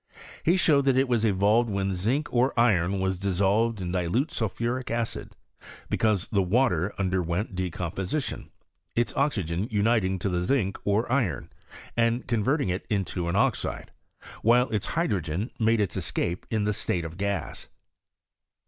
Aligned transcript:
He 0.43 0.57
showed 0.57 0.85
that 0.85 0.95
Jt 0.95 1.07
was 1.07 1.23
evolved 1.23 1.69
when 1.69 1.93
zinc 1.93 2.33
or 2.33 2.59
iron 2.59 2.99
was 2.99 3.19
diaaoived 3.19 3.81
in 3.81 3.91
dilute 3.91 4.31
sulphuric 4.31 4.89
acid, 4.89 5.35
because 5.91 6.25
the 6.29 6.41
water 6.41 6.91
underwent 6.97 7.53
de 7.53 7.69
composition, 7.69 8.49
its 8.95 9.15
oxygen 9.15 9.67
uniting 9.69 10.17
to 10.17 10.27
the 10.27 10.41
zinc 10.41 10.79
or 10.85 11.11
iron, 11.11 11.51
and 11.95 12.25
converting 12.25 12.69
it 12.69 12.87
into 12.89 13.27
an 13.29 13.35
oxide, 13.35 13.91
while 14.41 14.71
its 14.71 14.87
hydrogen 14.87 15.51
made 15.59 15.79
its 15.79 15.95
escape 15.95 16.47
in 16.49 16.63
the 16.63 16.73
state 16.73 17.05
of 17.05 17.15
gas. 17.15 17.67